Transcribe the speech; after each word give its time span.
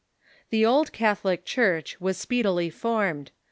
The 0.49 0.65
Old 0.65 0.91
Catholic 0.93 1.45
Church 1.45 1.97
was 2.01 2.17
speedily 2.17 2.71
formed. 2.71 3.29